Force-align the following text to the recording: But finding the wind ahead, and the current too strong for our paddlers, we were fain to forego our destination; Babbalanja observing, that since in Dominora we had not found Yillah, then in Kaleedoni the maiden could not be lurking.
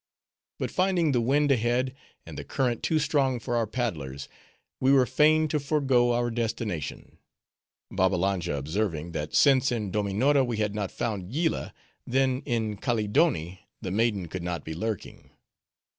But 0.57 0.71
finding 0.71 1.11
the 1.11 1.21
wind 1.21 1.51
ahead, 1.51 1.93
and 2.25 2.35
the 2.35 2.43
current 2.43 2.81
too 2.81 2.97
strong 2.97 3.39
for 3.39 3.55
our 3.55 3.67
paddlers, 3.67 4.27
we 4.79 4.91
were 4.91 5.05
fain 5.05 5.47
to 5.49 5.59
forego 5.59 6.11
our 6.11 6.31
destination; 6.31 7.19
Babbalanja 7.91 8.57
observing, 8.57 9.11
that 9.11 9.35
since 9.35 9.71
in 9.71 9.91
Dominora 9.91 10.43
we 10.43 10.57
had 10.57 10.73
not 10.73 10.89
found 10.91 11.31
Yillah, 11.31 11.71
then 12.07 12.41
in 12.47 12.77
Kaleedoni 12.77 13.59
the 13.79 13.91
maiden 13.91 14.27
could 14.27 14.41
not 14.41 14.63
be 14.65 14.73
lurking. 14.73 15.29